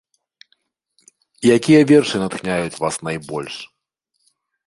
[1.57, 3.55] Якія вершы натхняюць вас найбольш?